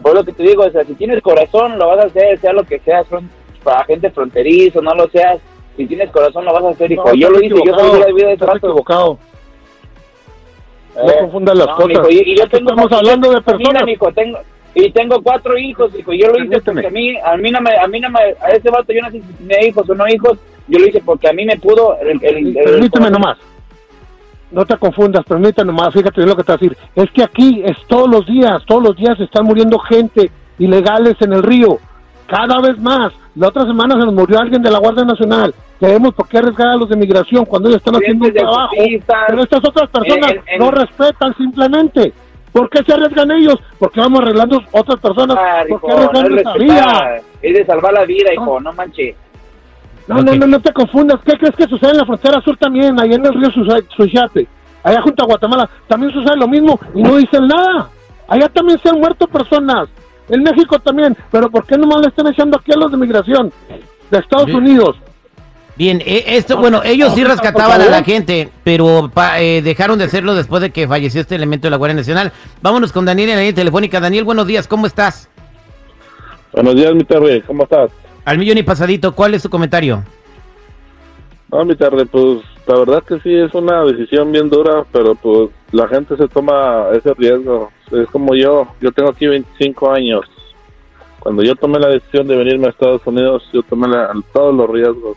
Por 0.02 0.14
lo 0.14 0.24
que 0.24 0.32
te 0.32 0.42
digo, 0.42 0.64
o 0.64 0.70
sea, 0.70 0.84
si 0.84 0.94
tienes 0.94 1.20
corazón, 1.22 1.78
lo 1.78 1.88
vas 1.88 1.98
a 1.98 2.06
hacer, 2.08 2.38
sea 2.40 2.52
lo 2.52 2.64
que 2.64 2.78
sea, 2.80 3.04
son 3.04 3.30
para 3.62 3.84
gente 3.84 4.10
fronterizo, 4.10 4.80
no 4.80 4.94
lo 4.94 5.08
seas. 5.08 5.38
Si 5.76 5.86
tienes 5.86 6.10
corazón, 6.10 6.44
lo 6.44 6.52
vas 6.52 6.64
a 6.64 6.68
hacer, 6.70 6.90
hijo. 6.92 7.04
No, 7.06 7.14
yo 7.14 7.30
lo 7.30 7.40
hice, 7.42 7.54
yo 7.64 7.74
salí 7.74 8.02
de 8.04 8.12
vida 8.12 8.26
de 8.28 8.32
estás 8.34 8.56
equivocado. 8.56 9.18
No 10.96 11.10
Eh, 11.10 11.16
confundas 11.20 11.56
las 11.56 11.66
no, 11.68 11.74
cosas. 11.76 11.88
mijo, 11.88 12.10
y, 12.10 12.18
y 12.32 12.36
yo 12.36 12.48
tengo, 12.48 12.70
estamos 12.70 12.92
hablando 12.92 13.30
de 13.30 13.40
personas. 13.42 13.84
mijo, 13.84 14.12
tengo, 14.12 14.38
y 14.74 14.90
tengo 14.90 15.22
cuatro 15.22 15.56
hijos, 15.56 15.92
hijo. 15.98 16.12
Yo 16.12 16.28
lo 16.28 16.38
hice 16.38 16.60
Permíteme. 16.60 16.82
porque 16.82 16.86
a 16.86 16.90
mí, 16.90 17.16
a 17.24 17.36
mí 17.36 17.50
no 17.50 17.60
me, 17.60 17.76
a 17.76 17.86
mí 17.86 18.00
no 18.00 18.10
me, 18.10 18.20
a 18.40 18.48
ese 18.50 18.70
vato 18.70 18.92
yo 18.92 19.00
no 19.02 19.10
sé 19.10 19.20
si 19.20 19.32
tenía 19.34 19.66
hijos 19.66 19.88
o 19.88 19.94
no 19.94 20.08
hijos. 20.08 20.38
Yo 20.68 20.78
lo 20.78 20.86
hice 20.86 21.00
porque 21.04 21.28
a 21.28 21.32
mí 21.32 21.44
me 21.44 21.56
pudo. 21.58 21.96
El, 22.00 22.18
el- 22.22 22.56
el- 22.56 22.64
Permíteme 22.64 23.10
nomás. 23.10 23.38
No 24.50 24.64
te 24.64 24.76
confundas, 24.78 25.24
permíteme 25.24 25.72
nomás, 25.72 25.92
fíjate 25.92 26.16
bien 26.20 26.28
lo 26.30 26.36
que 26.36 26.42
te 26.42 26.52
voy 26.52 26.58
a 26.58 26.60
decir. 26.70 26.78
Es 26.96 27.10
que 27.12 27.22
aquí 27.22 27.62
es 27.64 27.76
todos 27.86 28.08
los 28.10 28.26
días, 28.26 28.62
todos 28.66 28.82
los 28.82 28.96
días 28.96 29.18
están 29.20 29.44
muriendo 29.44 29.78
gente 29.78 30.30
ilegales 30.58 31.14
en 31.20 31.32
el 31.32 31.42
río. 31.42 31.78
Cada 32.26 32.60
vez 32.60 32.78
más. 32.78 33.12
La 33.36 33.48
otra 33.48 33.62
semana 33.64 33.94
se 33.94 34.00
nos 34.04 34.12
murió 34.14 34.40
alguien 34.40 34.60
de 34.62 34.70
la 34.70 34.78
Guardia 34.78 35.04
Nacional. 35.04 35.54
Tenemos 35.78 36.12
por 36.14 36.28
qué 36.28 36.38
arriesgar 36.38 36.68
a 36.68 36.76
los 36.76 36.88
de 36.88 36.96
migración 36.96 37.44
cuando 37.44 37.68
ellos 37.68 37.78
están 37.80 37.94
haciendo 37.94 38.26
un 38.26 38.32
trabajo. 38.34 38.74
Pero 39.28 39.42
estas 39.42 39.60
otras 39.66 39.88
personas 39.88 40.32
En- 40.32 40.42
en- 40.46 40.58
no 40.60 40.70
respetan 40.72 41.34
simplemente. 41.36 42.12
¿Por 42.52 42.68
qué 42.68 42.82
se 42.84 42.92
arriesgan 42.92 43.30
ellos? 43.30 43.54
Porque 43.78 44.00
vamos 44.00 44.20
arreglando 44.20 44.60
otras 44.72 45.00
personas. 45.00 45.36
Ah, 45.40 45.62
¿Por 45.68 45.80
qué 45.80 45.86
no 45.86 45.94
arriesgan 45.94 46.24
es 46.26 46.30
respetar, 46.32 46.58
vida? 46.58 47.16
es 47.40 47.54
de 47.54 47.64
salvar 47.66 47.92
la 47.92 48.04
vida, 48.04 48.34
hijo, 48.34 48.60
no 48.60 48.72
manches. 48.72 49.14
No, 50.10 50.22
no, 50.22 50.34
no, 50.34 50.46
no 50.46 50.60
te 50.60 50.72
confundas. 50.72 51.20
¿Qué 51.24 51.32
crees 51.38 51.54
que 51.56 51.64
sucede 51.68 51.92
en 51.92 51.98
la 51.98 52.04
frontera 52.06 52.40
sur 52.42 52.56
también? 52.56 52.98
Allá 53.00 53.14
en 53.14 53.24
el 53.26 53.32
río 53.34 53.50
Suchiate, 53.96 54.46
allá 54.82 55.00
junto 55.02 55.22
a 55.24 55.26
Guatemala, 55.26 55.70
también 55.86 56.12
sucede 56.12 56.36
lo 56.36 56.48
mismo 56.48 56.78
y 56.94 57.02
no 57.02 57.16
dicen 57.16 57.46
nada. 57.46 57.88
Allá 58.28 58.48
también 58.48 58.78
se 58.82 58.88
han 58.88 58.98
muerto 58.98 59.26
personas. 59.26 59.88
En 60.28 60.42
México 60.42 60.78
también. 60.78 61.16
Pero 61.30 61.50
¿por 61.50 61.66
qué 61.66 61.76
nomás 61.76 62.00
le 62.02 62.08
están 62.08 62.26
echando 62.28 62.58
aquí 62.58 62.72
a 62.72 62.76
los 62.76 62.90
de 62.90 62.96
migración 62.96 63.52
de 64.10 64.18
Estados 64.18 64.46
Bien. 64.46 64.58
Unidos? 64.58 64.96
Bien, 65.76 66.00
eh, 66.04 66.24
esto, 66.26 66.58
bueno, 66.58 66.82
ellos 66.84 67.14
sí 67.14 67.24
rescataban 67.24 67.80
a 67.80 67.86
la 67.86 68.02
gente, 68.04 68.50
pero 68.62 69.10
pa- 69.14 69.40
eh, 69.40 69.62
dejaron 69.62 69.98
de 69.98 70.04
hacerlo 70.04 70.34
después 70.34 70.60
de 70.60 70.70
que 70.70 70.86
falleció 70.86 71.22
este 71.22 71.36
elemento 71.36 71.66
de 71.66 71.70
la 71.70 71.78
Guardia 71.78 71.96
Nacional. 71.96 72.32
Vámonos 72.60 72.92
con 72.92 73.06
Daniel 73.06 73.30
en 73.30 73.36
la 73.36 73.40
línea 73.42 73.54
telefónica. 73.54 73.98
Daniel, 73.98 74.24
buenos 74.24 74.46
días, 74.46 74.68
¿cómo 74.68 74.86
estás? 74.86 75.30
Buenos 76.52 76.74
días, 76.74 76.94
mi 76.94 77.04
Terry, 77.04 77.40
¿cómo 77.42 77.62
estás? 77.62 77.90
Al 78.30 78.38
millón 78.38 78.58
y 78.58 78.62
pasadito, 78.62 79.12
¿cuál 79.12 79.34
es 79.34 79.42
su 79.42 79.50
comentario? 79.50 80.04
No, 81.50 81.64
mi 81.64 81.74
Terry, 81.74 82.04
pues 82.04 82.38
la 82.64 82.78
verdad 82.78 83.02
que 83.02 83.18
sí 83.18 83.34
es 83.34 83.52
una 83.54 83.82
decisión 83.82 84.30
bien 84.30 84.48
dura, 84.48 84.84
pero 84.92 85.16
pues 85.16 85.50
la 85.72 85.88
gente 85.88 86.16
se 86.16 86.28
toma 86.28 86.84
ese 86.92 87.12
riesgo. 87.14 87.72
Es 87.90 88.06
como 88.10 88.36
yo, 88.36 88.68
yo 88.80 88.92
tengo 88.92 89.10
aquí 89.10 89.26
25 89.26 89.90
años. 89.90 90.20
Cuando 91.18 91.42
yo 91.42 91.56
tomé 91.56 91.80
la 91.80 91.88
decisión 91.88 92.28
de 92.28 92.36
venirme 92.36 92.68
a 92.68 92.70
Estados 92.70 93.02
Unidos, 93.04 93.42
yo 93.52 93.64
tomé 93.64 93.88
la- 93.88 94.12
todos 94.32 94.54
los 94.54 94.70
riesgos. 94.70 95.16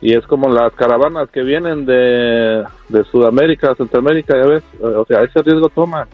Y 0.00 0.14
es 0.14 0.26
como 0.26 0.48
las 0.48 0.72
caravanas 0.72 1.28
que 1.28 1.42
vienen 1.42 1.84
de, 1.84 2.64
de 2.88 3.04
Sudamérica, 3.12 3.74
Centroamérica, 3.74 4.34
ya 4.38 4.46
ves, 4.46 4.62
o 4.80 5.04
sea, 5.04 5.22
ese 5.22 5.42
riesgo 5.42 5.68
toman. 5.68 6.08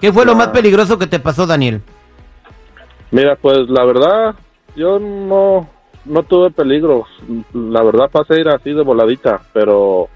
¿Qué 0.00 0.12
fue 0.12 0.24
lo 0.24 0.36
más 0.36 0.50
peligroso 0.50 0.96
que 1.00 1.08
te 1.08 1.18
pasó, 1.18 1.48
Daniel? 1.48 1.80
Mira, 3.10 3.34
pues 3.34 3.68
la 3.68 3.84
verdad, 3.84 4.36
yo 4.76 4.98
no, 4.98 5.68
no 6.04 6.22
tuve 6.22 6.50
peligros. 6.50 7.06
La 7.52 7.82
verdad 7.82 8.10
pasé 8.10 8.34
a 8.34 8.40
ir 8.40 8.48
así 8.48 8.72
de 8.72 8.82
voladita, 8.82 9.40
pero 9.52 10.08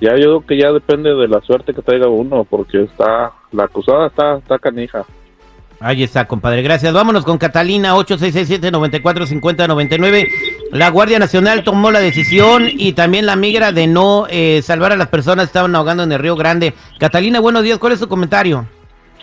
ya 0.00 0.16
yo 0.16 0.16
creo 0.16 0.46
que 0.46 0.58
ya 0.58 0.72
depende 0.72 1.14
de 1.14 1.28
la 1.28 1.40
suerte 1.40 1.72
que 1.74 1.82
traiga 1.82 2.08
uno, 2.08 2.44
porque 2.44 2.82
está, 2.82 3.32
la 3.52 3.64
acusada 3.64 4.08
está, 4.08 4.38
está 4.38 4.58
canija. 4.58 5.04
Ahí 5.80 6.02
está, 6.02 6.26
compadre. 6.26 6.62
Gracias. 6.62 6.92
Vámonos 6.92 7.24
con 7.24 7.38
Catalina, 7.38 7.94
8667-945099. 7.96 10.28
La 10.72 10.90
Guardia 10.90 11.18
Nacional 11.18 11.62
tomó 11.62 11.90
la 11.90 12.00
decisión 12.00 12.66
y 12.70 12.94
también 12.94 13.26
la 13.26 13.36
migra 13.36 13.72
de 13.72 13.86
no 13.86 14.26
eh, 14.30 14.62
salvar 14.62 14.92
a 14.92 14.96
las 14.96 15.08
personas 15.08 15.44
que 15.46 15.50
estaban 15.50 15.76
ahogando 15.76 16.02
en 16.02 16.12
el 16.12 16.18
Río 16.18 16.36
Grande. 16.36 16.72
Catalina, 16.98 17.40
buenos 17.40 17.64
días. 17.64 17.78
¿Cuál 17.78 17.92
es 17.92 17.98
su 17.98 18.08
comentario? 18.08 18.66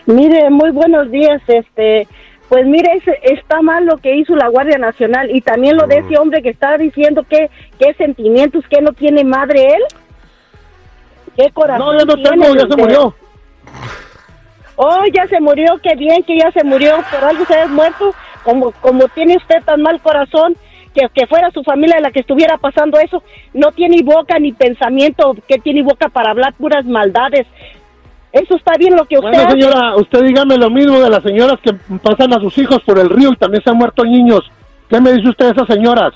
Mire, 0.06 0.50
muy 0.50 0.72
buenos 0.72 1.10
días. 1.10 1.42
Este, 1.48 2.08
Pues 2.52 2.66
mire, 2.66 2.92
es- 2.98 3.32
está 3.40 3.62
mal 3.62 3.86
lo 3.86 3.96
que 3.96 4.14
hizo 4.18 4.36
la 4.36 4.50
Guardia 4.50 4.78
Nacional 4.78 5.34
y 5.34 5.40
también 5.40 5.78
lo 5.78 5.88
de 5.88 6.00
ese 6.00 6.18
hombre 6.18 6.42
que 6.42 6.50
estaba 6.50 6.78
diciendo 6.78 7.24
que 7.24 7.50
qué 7.80 7.94
sentimientos, 7.94 8.66
que 8.70 8.82
no 8.82 8.92
tiene 8.92 9.24
madre 9.24 9.68
él. 9.68 9.82
¿Qué 11.38 11.50
corazón 11.54 11.96
No, 11.96 12.00
ya 12.00 12.04
no 12.04 12.16
tengo, 12.22 12.54
ya 12.54 12.68
se 12.68 12.76
murió. 12.76 13.16
Oh, 14.76 15.04
ya 15.14 15.28
se 15.28 15.40
murió, 15.40 15.80
qué 15.82 15.96
bien 15.96 16.24
que 16.24 16.38
ya 16.38 16.52
se 16.52 16.66
murió, 16.66 16.98
por 17.10 17.24
algo 17.24 17.46
se 17.46 17.58
ha 17.58 17.68
muerto, 17.68 18.14
como, 18.44 18.72
como 18.82 19.08
tiene 19.08 19.38
usted 19.38 19.64
tan 19.64 19.82
mal 19.82 20.02
corazón, 20.02 20.58
que, 20.94 21.08
que 21.14 21.28
fuera 21.28 21.52
su 21.52 21.64
familia 21.64 22.02
la 22.02 22.12
que 22.12 22.20
estuviera 22.20 22.58
pasando 22.58 23.00
eso, 23.00 23.24
no 23.54 23.72
tiene 23.72 24.04
boca 24.04 24.38
ni 24.40 24.52
pensamiento, 24.52 25.38
que 25.48 25.58
tiene 25.58 25.84
boca 25.84 26.10
para 26.10 26.32
hablar 26.32 26.54
puras 26.56 26.84
maldades. 26.84 27.48
Eso 28.32 28.56
está 28.56 28.78
bien 28.78 28.96
lo 28.96 29.06
que 29.06 29.16
usted 29.18 29.30
Bueno, 29.30 29.44
hace. 29.50 29.60
señora, 29.62 29.96
usted 29.98 30.24
dígame 30.24 30.58
lo 30.58 30.70
mismo 30.70 31.00
de 31.00 31.10
las 31.10 31.22
señoras 31.22 31.58
que 31.62 31.74
pasan 32.02 32.34
a 32.34 32.40
sus 32.40 32.58
hijos 32.58 32.80
por 32.86 32.98
el 32.98 33.10
río 33.10 33.32
y 33.34 33.36
también 33.36 33.62
se 33.64 33.70
han 33.70 33.78
muerto 33.78 34.04
niños. 34.06 34.50
¿Qué 34.90 35.02
me 35.02 35.12
dice 35.14 35.30
usted 35.30 35.46
de 35.48 35.52
esas 35.52 35.68
señoras? 35.68 36.12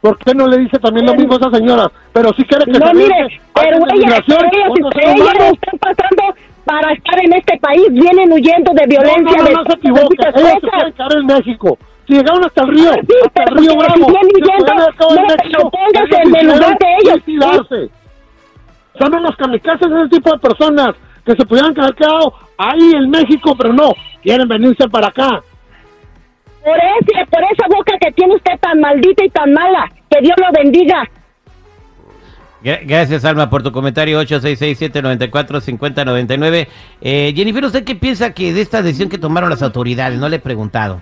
¿Por 0.00 0.16
qué 0.18 0.32
no 0.34 0.46
le 0.46 0.58
dice 0.58 0.78
también 0.78 1.06
lo 1.06 1.14
mismo 1.14 1.32
a 1.34 1.36
esas 1.36 1.52
señoras? 1.52 1.88
Pero 2.12 2.32
si 2.34 2.44
quiere 2.44 2.64
que 2.66 2.78
No, 2.78 2.86
se 2.86 2.94
mire, 2.94 3.40
pero 3.54 3.78
ellas, 3.94 4.22
ellas, 4.26 4.42
ellas 4.94 5.52
están 5.52 5.78
pasando 5.80 6.22
para 6.64 6.92
estar 6.92 7.24
en 7.24 7.32
este 7.32 7.58
país, 7.58 7.86
vienen 7.90 8.32
huyendo 8.32 8.72
de 8.72 8.86
violencia, 8.86 9.22
No, 9.22 9.42
no, 9.42 9.44
de, 9.44 9.52
no, 9.54 9.62
no 9.62 9.70
se 9.70 9.88
muchas 9.88 10.36
Ellos 10.36 10.50
se 10.60 10.68
quieren 10.68 10.92
quedar 10.92 11.16
en 11.16 11.26
México. 11.26 11.78
Si 12.06 12.14
llegaron 12.14 12.44
hasta 12.44 12.62
el 12.62 12.68
río, 12.68 12.90
Ah, 12.92 13.00
sí, 13.00 13.14
hasta 13.24 13.42
el 13.42 13.56
río 13.56 13.72
que 13.72 13.86
si 13.92 14.00
Bravo, 14.00 14.06
vienen 14.06 14.30
huyendo, 14.36 14.74
no, 14.74 15.26
México, 15.26 15.70
póngase 15.70 16.22
en 16.22 16.36
el 16.36 16.46
lugar 16.46 16.78
de 16.78 16.86
ellos. 17.00 17.90
Son 18.98 19.14
unos 19.14 19.36
kamikazes 19.36 19.90
ese 19.90 20.08
tipo 20.08 20.30
de 20.30 20.38
personas 20.38 20.94
que 21.26 21.32
se 21.32 21.44
pudieran 21.44 21.78
haber 21.78 21.94
quedado 21.94 22.32
ahí 22.56 22.92
en 22.94 23.10
México, 23.10 23.54
pero 23.58 23.74
no, 23.74 23.92
quieren 24.22 24.48
venirse 24.48 24.88
para 24.88 25.08
acá. 25.08 25.42
Por, 26.64 26.76
ese, 26.76 27.26
por 27.30 27.42
esa 27.44 27.66
boca 27.68 27.92
que 28.00 28.10
tiene 28.12 28.34
usted 28.36 28.58
tan 28.60 28.80
maldita 28.80 29.24
y 29.24 29.30
tan 29.30 29.52
mala, 29.52 29.90
que 30.10 30.20
Dios 30.20 30.34
lo 30.38 30.46
bendiga. 30.62 31.04
Gra- 32.64 32.80
Gracias, 32.84 33.24
Alma, 33.24 33.48
por 33.50 33.62
tu 33.62 33.70
comentario. 33.70 34.20
866-794-5099. 34.22 36.66
Eh, 37.00 37.32
Jennifer, 37.36 37.64
¿usted 37.64 37.84
qué 37.84 37.94
piensa 37.94 38.32
que 38.32 38.52
de 38.52 38.62
esta 38.62 38.82
decisión 38.82 39.08
que 39.08 39.18
tomaron 39.18 39.50
las 39.50 39.62
autoridades? 39.62 40.18
No 40.18 40.28
le 40.28 40.36
he 40.36 40.40
preguntado. 40.40 41.00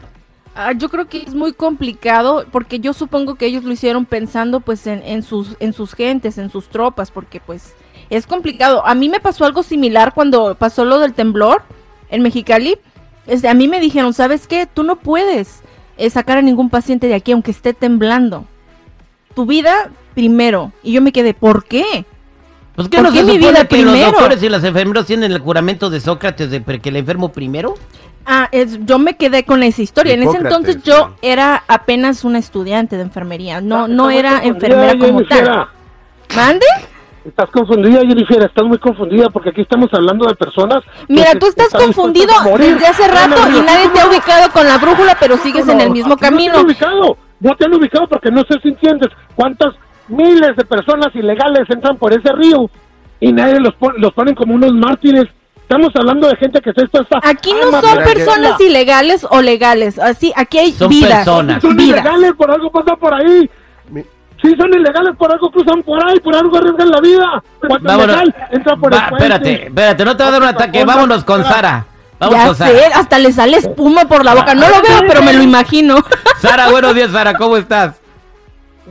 Ah, 0.57 0.71
yo 0.73 0.89
creo 0.89 1.07
que 1.07 1.19
es 1.19 1.35
muy 1.35 1.53
complicado 1.53 2.45
porque 2.53 2.79
yo 2.79 2.93
supongo 2.93 3.35
que 3.35 3.47
ellos 3.47 3.65
lo 3.65 3.73
hicieron 3.73 4.05
pensando 4.05 4.61
pues 4.61 4.87
en, 4.87 5.03
en 5.03 5.25
sus 5.25 5.57
en 5.59 5.73
sus 5.73 5.95
gentes, 5.95 6.39
en 6.39 6.49
sus 6.49 6.69
tropas, 6.69 7.11
porque 7.11 7.41
pues 7.41 7.75
es 8.11 8.27
complicado. 8.27 8.87
A 8.87 8.95
mí 8.95 9.09
me 9.09 9.21
pasó 9.21 9.45
algo 9.45 9.63
similar 9.63 10.13
cuando 10.15 10.55
pasó 10.55 10.85
lo 10.85 10.99
del 10.99 11.15
temblor 11.15 11.63
en 12.11 12.23
Mexicali. 12.23 12.77
Este, 13.27 13.49
a 13.49 13.55
mí 13.55 13.69
me 13.69 13.81
dijeron, 13.81 14.13
¿sabes 14.13 14.47
qué? 14.47 14.67
Tú 14.67 14.83
no 14.83 14.97
puedes 14.97 15.61
eh, 15.97 16.11
sacar 16.11 16.39
a 16.39 16.43
ningún 16.43 16.71
paciente 16.71 17.07
de 17.07 17.15
aquí 17.15 17.33
aunque 17.33 17.51
esté 17.51 17.73
temblando. 17.75 18.45
Tu 19.35 19.47
vida 19.47 19.91
primero. 20.15 20.73
Y 20.83 20.93
yo 20.93 21.01
me 21.03 21.13
quedé, 21.13 21.35
¿por 21.35 21.65
qué? 21.65 22.05
Pues 22.77 22.89
que 22.89 22.97
¿Por 22.99 23.07
no 23.07 23.13
qué 23.13 23.19
se 23.19 23.25
mi 23.25 23.39
vida 23.39 23.67
que 23.67 23.83
los 23.83 23.93
primero? 23.93 24.11
doctores 24.13 24.43
y 24.43 24.49
los 24.49 24.63
enfermeros 24.65 25.07
tienen 25.07 25.31
el 25.33 25.39
juramento 25.39 25.91
de 25.91 26.01
Sócrates 26.01 26.51
de 26.51 26.63
que 26.63 26.89
el 26.89 26.97
enfermo 26.97 27.31
primero. 27.31 27.75
Ah, 28.27 28.49
es- 28.53 28.79
yo 28.85 28.99
me 28.99 29.17
quedé 29.17 29.45
con 29.45 29.63
esa 29.63 29.83
historia. 29.83 30.15
En 30.15 30.23
ese 30.23 30.39
entonces 30.39 30.83
yo 30.83 31.09
sí. 31.21 31.29
era 31.29 31.63
apenas 31.69 32.25
una 32.25 32.39
estudiante 32.39 32.97
de 32.97 33.03
enfermería. 33.03 33.61
No, 33.61 33.87
no 33.87 34.11
Estás 34.11 34.19
era 34.41 34.45
enfermera 34.45 34.99
como 34.99 35.25
tal. 35.25 35.69
¿Mande? 36.35 36.67
Estás 37.25 37.49
confundida, 37.51 38.01
Jennifer, 38.01 38.43
estás 38.43 38.65
muy 38.65 38.77
confundida 38.79 39.31
porque 39.31 39.49
aquí 39.49 39.63
estamos 39.63 39.89
hablando 39.95 40.27
de 40.27 40.35
personas. 40.35 40.85
Mira, 41.09 41.31
se- 41.31 41.39
tú 41.39 41.47
estás 41.47 41.71
confundido 41.71 42.27
desde 42.59 42.87
hace 42.87 43.09
rato 43.09 43.35
y 43.49 43.61
nadie 43.63 43.89
te 43.95 44.01
ha 44.01 44.07
ubicado 44.09 44.51
con 44.53 44.67
la 44.67 44.77
brújula, 44.77 45.17
pero 45.19 45.39
sigues 45.39 45.65
No, 45.65 45.73
en 45.73 45.81
el 45.81 45.91
mismo 45.91 46.15
aquí 46.15 46.23
No 46.25 46.29
camino. 46.31 46.53
te 46.53 46.59
han 46.59 46.67
ubicado, 46.67 47.17
no 47.41 47.57
te 47.57 47.65
han 47.65 47.75
ubicado 47.75 48.07
porque 48.09 48.31
no 48.31 48.43
sé 48.43 48.59
si 48.63 48.69
entiendes 48.69 49.09
cuántas 49.35 49.75
miles 50.09 50.55
de 50.55 50.65
personas 50.67 51.09
ilegales 51.15 51.63
entran 51.71 51.97
por 51.97 52.13
ese 52.13 52.31
río 52.35 52.69
y 53.21 53.33
nadie 53.33 53.59
los, 53.59 53.75
pon- 53.77 53.95
los 53.97 54.13
ponen 54.13 54.35
como 54.35 54.55
unos 54.55 54.73
mártires. 54.75 55.25
Estamos 55.63 55.93
hablando 55.99 56.29
de 56.29 56.37
gente 56.37 56.61
que 56.61 56.69
está 56.71 56.83
expuesta 56.83 57.21
Aquí 57.23 57.55
no 57.55 57.81
son 57.81 58.05
personas 58.05 58.61
ilegales 58.61 59.27
o 59.31 59.41
legales, 59.41 59.99
así 59.99 60.31
aquí 60.37 60.59
hay 60.59 60.73
Son 60.73 60.91
vidas, 60.91 61.25
personas. 61.25 61.63
Son 61.63 61.75
vidas. 61.75 62.01
ilegales, 62.01 62.33
por 62.35 62.51
algo 62.51 62.71
pasan 62.71 62.97
por 62.99 63.15
ahí. 63.15 63.49
Sí, 64.45 64.55
son 64.57 64.75
ilegales, 64.75 65.17
por 65.17 65.33
algo 65.33 65.51
cruzan 65.51 65.83
por 65.83 66.05
ahí, 66.07 66.21
por 66.21 66.37
algo 66.37 66.57
arriesgan 66.59 66.91
la 66.91 67.01
vida. 67.01 67.43
Cuando 67.61 67.79
Vámonos. 67.89 68.09
legal, 68.09 68.35
entra 68.51 68.77
por 68.77 68.93
Va, 68.93 68.99
el 68.99 69.09
puente. 69.09 69.25
espérate, 69.25 69.67
espérate, 69.69 70.05
no 70.05 70.17
te 70.17 70.23
va 70.23 70.29
a 70.29 70.33
dar 70.33 70.43
un 70.43 70.49
ataque. 70.49 70.85
Vámonos 70.85 71.25
con 71.25 71.43
Sara. 71.45 71.87
Vamos 72.19 72.35
Ya 72.37 72.47
con 72.47 72.55
sé, 72.57 72.65
Sara. 72.83 72.97
hasta 72.99 73.19
le 73.19 73.33
sale 73.33 73.57
espuma 73.57 74.05
por 74.05 74.23
la 74.25 74.35
boca. 74.35 74.55
No 74.55 74.69
lo 74.69 74.83
veo, 74.83 75.01
pero 75.09 75.23
me 75.23 75.33
lo 75.33 75.43
imagino. 75.43 75.97
Sara, 76.41 76.69
buenos 76.71 76.95
días, 76.95 77.11
Sara, 77.11 77.33
¿cómo 77.35 77.57
estás? 77.57 77.99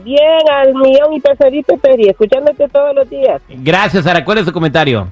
Bien, 0.04 0.20
al 0.52 0.74
millón 0.74 1.12
y 1.12 1.20
pesadito, 1.20 1.76
Peri, 1.76 2.08
escuchándote 2.08 2.68
todos 2.68 2.92
los 2.96 3.08
días. 3.08 3.40
Gracias, 3.48 4.02
Sara. 4.04 4.24
¿Cuál 4.24 4.38
es 4.38 4.44
tu 4.46 4.52
comentario? 4.52 5.06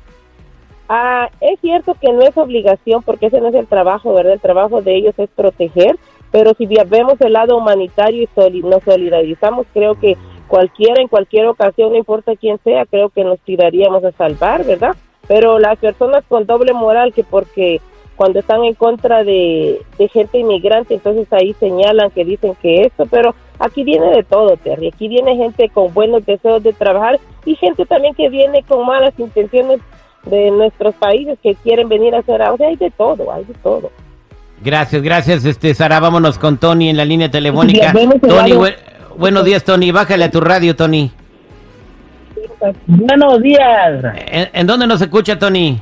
Ah, 0.89 1.29
es 1.41 1.59
cierto 1.61 1.95
que 2.01 2.13
no 2.13 2.21
es 2.23 2.37
obligación, 2.37 3.03
porque 3.05 3.27
ese 3.27 3.41
no 3.41 3.49
es 3.49 3.55
el 3.55 3.67
trabajo, 3.69 4.13
¿verdad? 4.13 4.33
El 4.35 4.41
trabajo 4.41 4.83
de 4.83 4.97
ellos 4.97 5.15
es 5.17 5.31
proteger, 5.35 5.97
pero 6.31 6.53
si 6.59 6.67
vemos 6.67 7.15
el 7.21 7.33
lado 7.33 7.57
humanitario 7.57 8.25
y 8.25 8.29
soli- 8.35 8.63
nos 8.63 8.83
solidarizamos, 8.83 9.67
creo 9.73 9.95
que 9.99 10.17
cualquiera, 10.53 11.01
en 11.01 11.09
cualquier 11.09 11.47
ocasión, 11.47 11.93
no 11.93 11.97
importa 11.97 12.37
quién 12.37 12.59
sea, 12.63 12.85
creo 12.85 13.09
que 13.09 13.25
nos 13.25 13.41
tiraríamos 13.41 14.05
a 14.05 14.13
salvar, 14.13 14.67
¿verdad? 14.67 14.95
Pero 15.27 15.59
las 15.59 15.79
personas 15.79 16.25
con 16.29 16.45
doble 16.45 16.75
moral, 16.75 17.15
que 17.15 17.25
porque 17.25 17.81
cuando 18.17 18.41
están 18.41 18.63
en 18.63 18.75
contra 18.75 19.25
de, 19.25 19.81
de 19.97 20.09
gente 20.09 20.41
inmigrante, 20.41 20.93
entonces 20.93 21.27
ahí 21.33 21.55
señalan 21.59 22.11
que 22.11 22.27
dicen 22.27 22.55
que 22.61 22.83
esto, 22.83 23.07
pero 23.07 23.35
aquí 23.59 23.83
viene 23.83 24.11
de 24.11 24.25
todo, 24.25 24.59
Terry. 24.59 24.89
Aquí 24.89 25.09
viene 25.09 25.37
gente 25.37 25.71
con 25.71 25.95
buenos 25.95 26.27
deseos 26.27 26.63
de 26.63 26.75
trabajar 26.75 27.19
y 27.47 27.55
gente 27.55 27.87
también 27.87 28.15
que 28.15 28.29
viene 28.29 28.63
con 28.65 28.85
malas 28.85 29.15
intenciones 29.17 29.81
de 30.27 30.51
nuestros 30.51 30.95
países 30.97 31.39
que 31.43 31.55
quieren 31.55 31.89
venir 31.89 32.15
a 32.15 32.19
hacer 32.19 32.43
algo. 32.43 32.57
O 32.57 32.59
sea, 32.59 32.69
hay 32.69 32.77
de 32.77 32.91
todo, 32.91 33.33
hay 33.33 33.45
de 33.45 33.55
todo. 33.55 33.91
Gracias, 34.63 35.01
gracias, 35.01 35.47
este 35.47 35.73
Sara. 35.73 35.99
Vámonos 35.99 36.39
con 36.39 36.59
Tony 36.59 36.91
en 36.91 36.99
la 36.99 37.07
línea 37.07 37.31
telefónica. 37.31 37.95
Tony, 38.21 38.53
buenos 39.19 39.45
días, 39.45 39.65
Tony. 39.65 39.91
Bájale 39.93 40.25
a 40.25 40.31
tu 40.31 40.41
radio, 40.41 40.75
Tony. 40.77 41.11
Buenos 42.87 43.43
días. 43.43 44.05
¿En, 44.27 44.49
en 44.53 44.67
dónde 44.67 44.87
nos 44.87 45.01
escucha, 45.01 45.39
Tony? 45.39 45.81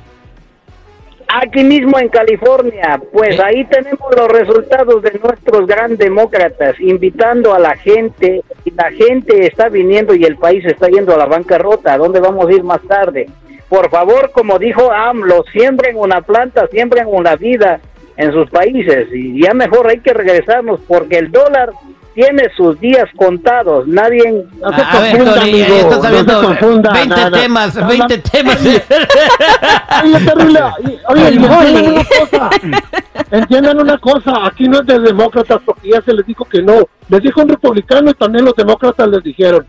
Aquí 1.33 1.63
mismo 1.63 1.97
en 1.99 2.09
California, 2.09 3.01
pues 3.13 3.39
Eh. 3.39 3.43
ahí 3.45 3.65
tenemos 3.67 4.01
los 4.17 4.29
resultados 4.29 5.01
de 5.03 5.13
nuestros 5.23 5.65
gran 5.67 5.97
demócratas, 5.97 6.75
invitando 6.81 7.55
a 7.55 7.61
la 7.61 7.77
gente, 7.77 8.43
y 8.65 8.71
la 8.73 8.91
gente 8.91 9.47
está 9.47 9.69
viniendo 9.69 10.13
y 10.15 10.25
el 10.25 10.37
país 10.37 10.65
está 10.65 10.89
yendo 10.89 11.15
a 11.15 11.19
la 11.19 11.27
bancarrota, 11.27 11.93
¿a 11.93 11.99
dónde 11.99 12.19
vamos 12.19 12.49
a 12.49 12.53
ir 12.53 12.65
más 12.65 12.83
tarde? 12.83 13.29
Por 13.69 13.91
favor, 13.91 14.33
como 14.33 14.59
dijo 14.59 14.91
AMLO, 14.91 15.45
siembren 15.53 15.97
una 15.97 16.21
planta, 16.21 16.67
siembren 16.67 17.07
una 17.07 17.37
vida 17.37 17.79
en 18.17 18.33
sus 18.33 18.51
países 18.51 19.07
y 19.15 19.41
ya 19.41 19.55
mejor 19.55 19.87
hay 19.89 20.01
que 20.01 20.13
regresarnos 20.13 20.81
porque 20.89 21.19
el 21.19 21.31
dólar 21.31 21.71
tiene 22.15 22.43
sus 22.57 22.79
días 22.81 23.05
contados, 23.17 23.87
nadie... 23.87 24.45
No 24.61 24.69
se 24.75 24.81
A, 24.83 24.91
a 24.91 25.01
ver, 25.01 25.11
confunda, 25.13 25.35
Tony, 25.41 25.51
ahí 25.51 25.63
amigo, 25.63 25.77
estás 25.79 25.91
no 25.91 26.03
se 26.03 26.09
sabiendo 26.09 26.43
confunda, 26.43 26.93
20 26.93 27.15
nada. 27.17 27.31
temas, 27.31 27.75
No, 27.77 27.87
20 27.89 28.17
no. 28.17 28.23
temas. 28.23 28.61
Oye, 30.03 30.21
terrible. 30.25 30.61
Oye, 31.09 31.29
entiendan 31.29 31.89
una 31.89 32.05
cosa. 32.05 32.51
Entiendan 33.31 33.81
una 33.81 33.99
cosa. 33.99 34.47
Aquí 34.47 34.69
no 34.69 34.81
es 34.81 34.87
de 34.87 34.99
demócratas 35.01 35.61
porque 35.65 35.91
ya 35.91 36.03
se 36.03 36.13
les 36.13 36.27
dijo 36.27 36.45
que 36.45 36.63
no. 36.63 36.89
Les 37.09 37.23
dijo 37.23 37.43
un 37.43 37.49
republicano 37.49 38.11
y 38.11 38.15
también 38.15 38.45
los 38.45 38.55
demócratas 38.55 39.09
les 39.09 39.23
dijeron. 39.23 39.67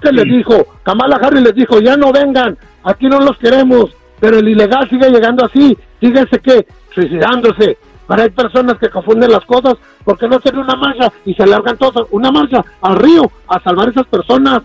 Que 0.00 0.12
les 0.12 0.24
dijo. 0.24 0.66
Kamala 0.82 1.16
Harris 1.16 1.42
les 1.42 1.54
dijo, 1.54 1.80
ya 1.80 1.96
no 1.96 2.12
vengan. 2.12 2.56
Aquí 2.84 3.06
no 3.06 3.20
los 3.20 3.36
queremos. 3.38 3.90
Pero 4.20 4.38
el 4.38 4.48
ilegal 4.48 4.88
sigue 4.88 5.10
llegando 5.10 5.44
así. 5.44 5.76
Fíjense 6.00 6.38
que 6.38 6.66
suicidándose. 6.94 7.76
Pero 8.08 8.22
hay 8.22 8.30
personas 8.30 8.76
que 8.78 8.88
confunden 8.88 9.32
las 9.32 9.44
cosas 9.44 9.74
porque 10.04 10.28
no 10.28 10.36
hacen 10.36 10.56
una 10.58 10.76
marcha 10.76 11.12
y 11.24 11.34
se 11.34 11.46
largan 11.46 11.76
todos 11.76 12.06
una 12.10 12.30
marcha 12.30 12.64
al 12.82 12.96
río 12.96 13.30
a 13.48 13.60
salvar 13.62 13.88
a 13.88 13.90
esas 13.90 14.06
personas. 14.06 14.62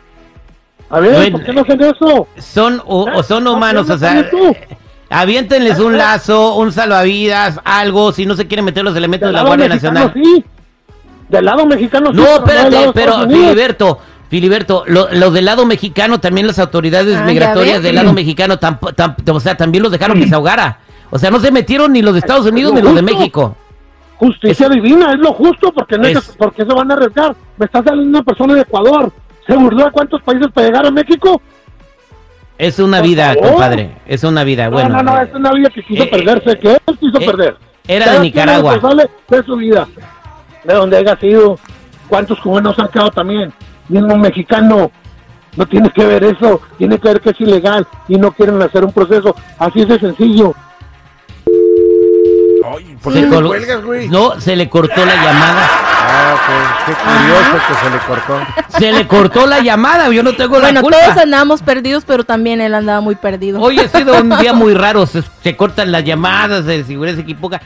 A 0.90 1.00
ver, 1.00 1.14
Bueno, 1.16 1.38
¿por 1.38 1.46
qué 1.46 1.54
no 1.54 1.62
hacen 1.62 1.82
eso? 1.82 2.28
son 2.38 2.82
o, 2.86 3.08
o 3.14 3.24
son 3.24 3.44
¿Por 3.46 3.54
qué 3.54 3.58
humanos, 3.58 3.88
no 3.88 3.94
o 3.96 3.98
sea, 3.98 4.30
tú? 4.30 4.56
aviéntenles 5.10 5.80
un 5.80 5.98
lazo, 5.98 6.56
un 6.56 6.72
salvavidas, 6.72 7.60
algo, 7.64 8.12
si 8.12 8.26
no 8.26 8.36
se 8.36 8.48
quieren 8.48 8.66
meter 8.66 8.84
los 8.84 8.96
elementos 8.96 9.28
de 9.30 9.34
la 9.34 9.42
Guardia 9.44 9.68
mexicano 9.70 10.00
Nacional. 10.06 10.24
sí. 10.36 10.46
Del 11.30 11.46
lado 11.46 11.66
mexicano 11.66 12.12
sí. 12.12 12.18
No, 12.18 12.26
espérate, 12.26 12.92
pero. 12.94 13.22
Filiberto, 13.28 14.00
Filiberto, 14.30 14.84
lo, 14.88 15.08
lo 15.14 15.32
del 15.32 15.46
lado 15.46 15.66
mexicano, 15.66 16.20
también 16.20 16.46
las 16.48 16.60
autoridades 16.60 17.16
Ah, 17.18 17.24
migratorias 17.26 17.82
del 17.82 17.96
lado 17.96 18.14
mexicano, 18.14 18.60
tamp- 18.60 18.94
tamp- 18.96 19.30
o 19.34 19.40
sea, 19.40 19.56
también 19.56 19.82
los 19.82 19.92
dejaron 19.92 20.20
que 20.20 20.28
se 20.30 20.36
ahogara. 20.36 20.80
O 21.12 21.20
sea, 21.20 21.30
no 21.30 21.40
se 21.40 21.52
metieron 21.52 21.92
ni 21.94 22.02
los 22.02 22.14
de 22.14 22.20
Estados 22.20 22.48
Unidos 22.48 22.74
ni 22.74 22.82
los 22.82 22.96
de. 22.96 23.02
México. 23.04 23.56
Justicia 24.18 24.70
divina, 24.70 25.12
es 25.14 25.20
lo 25.20 25.34
justo, 25.34 25.72
porque 25.72 25.98
no 25.98 26.08
es 26.08 26.18
Es- 26.18 26.30
que- 26.30 26.38
porque 26.38 26.64
se 26.66 26.74
van 26.74 26.90
a 26.92 26.94
arriesgar. 26.96 27.36
Me 27.58 27.66
está 27.66 27.84
saliendo 27.84 28.10
una 28.20 28.24
persona 28.24 28.54
de 28.56 28.62
Ecuador. 28.62 29.12
¿Se 29.48 29.56
burló 29.56 29.86
de 29.86 29.92
cuántos 29.92 30.22
países 30.22 30.48
para 30.54 30.68
llegar 30.68 30.86
a 30.86 30.92
México? 30.92 31.42
Es 32.58 32.78
una 32.80 33.02
vida, 33.02 33.36
compadre, 33.36 33.96
es 34.06 34.24
una 34.24 34.44
vida. 34.44 34.70
Bueno, 34.70 34.90
no, 34.90 34.98
no, 35.04 35.12
no, 35.14 35.20
eh, 35.22 35.28
es 35.28 35.36
una 35.36 35.52
vida 35.52 35.70
que 35.70 35.82
quiso 35.84 36.04
eh, 36.04 36.08
perderse, 36.08 36.60
que 36.60 36.72
él 36.74 36.98
quiso 37.00 37.20
eh, 37.20 37.26
perder. 37.26 37.58
Era 37.88 38.00
de 38.00 38.06
Cada 38.06 38.16
es 38.18 38.22
Nicaragua. 38.22 38.80
de 39.30 39.44
su 39.44 39.56
vida, 39.56 39.88
de 40.64 40.74
donde 40.74 40.98
haya 40.98 41.16
sido. 41.18 41.58
¿Cuántos 42.08 42.40
cubanos 42.40 42.78
han 42.78 42.90
quedado 42.90 43.10
también? 43.10 43.52
Mismo 43.90 44.16
mexicano. 44.18 44.92
No 45.58 45.66
tiene 45.66 45.90
que 45.90 46.06
ver 46.06 46.24
eso, 46.24 46.62
tiene 46.78 46.98
que 47.00 47.08
ver 47.10 47.20
que 47.22 47.32
es 47.32 47.42
ilegal 47.42 47.86
y 48.08 48.16
no 48.18 48.32
quieren 48.32 48.62
hacer 48.62 48.86
un 48.86 48.92
proceso. 48.94 49.36
Así 49.58 49.82
es 49.82 49.88
de 49.88 50.00
sencillo. 50.00 50.54
Ay, 52.78 52.98
¿por 53.02 53.14
Se 53.14 53.20
qué 53.20 53.26
le 53.26 53.32
col- 53.36 53.48
cuelgas, 53.48 53.84
güey? 53.84 54.10
No, 54.10 54.40
se 54.40 54.56
le 54.56 54.70
cortó 54.70 55.06
la 55.06 55.16
llamada. 55.16 55.70
Ah, 56.04 56.36
ok. 56.36 56.86
Qué 56.86 56.94
curioso 56.94 57.68
que 57.68 57.74
se 57.86 57.90
le 57.90 58.00
cortó. 58.00 58.78
Se 58.80 58.92
le 58.92 59.08
cortó 59.08 59.48
la 59.48 59.60
llamada, 59.62 60.10
yo 60.10 60.24
no 60.24 60.34
tengo 60.34 60.56
la 60.56 60.62
Bueno, 60.62 60.82
culpa. 60.82 60.98
todos 61.06 61.18
andábamos 61.18 61.62
perdidos, 61.62 62.04
pero 62.06 62.24
también 62.24 62.60
él 62.62 62.74
andaba 62.74 63.02
muy 63.02 63.16
perdido. 63.16 63.62
Hoy 63.62 63.80
ha 63.80 63.88
sido 63.88 64.20
un 64.20 64.30
día 64.40 64.54
muy 64.54 64.74
raro, 64.74 65.06
se, 65.06 65.24
se 65.44 65.56
cortan 65.56 65.92
las 65.92 66.04
llamadas, 66.04 66.66
seguridad 66.66 67.16
se 67.16 67.22
equivoca. 67.22 67.62